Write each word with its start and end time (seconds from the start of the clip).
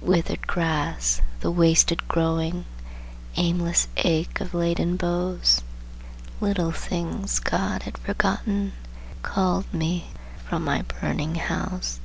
Withered 0.00 0.46
grass, 0.46 1.20
the 1.40 1.50
wasted 1.50 2.08
growing! 2.08 2.64
Aimless 3.36 3.88
ache 3.98 4.40
of 4.40 4.54
laden 4.54 4.96
boughs!" 4.96 5.60
Little 6.40 6.72
things 6.72 7.38
God 7.38 7.82
had 7.82 7.98
forgotten 7.98 8.72
Called 9.22 9.66
me, 9.70 10.06
from 10.48 10.64
my 10.64 10.80
burning 10.80 11.34
house. 11.34 12.00